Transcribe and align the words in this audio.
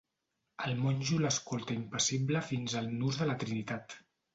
El 0.67 0.73
monjo 0.83 1.21
l'escolta 1.25 1.77
impassible 1.83 2.45
fins 2.51 2.79
al 2.83 2.93
Nus 3.01 3.23
de 3.25 3.33
la 3.33 3.41
Trinitat. 3.47 4.01